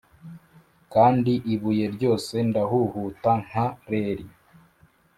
kandi 0.93 1.33
ibuye 1.53 1.85
ryose 1.95 2.33
ndahuhuta 2.49 3.31
nka 3.45 3.65
reel. 3.89 4.21